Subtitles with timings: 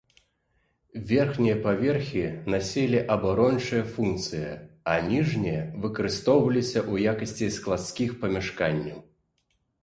[1.09, 4.49] Верхнія паверхі насілі абарончыя функцыі
[4.95, 8.99] а ніжнія выкарыстоўваліся ў якасці складскіх памяшканняў.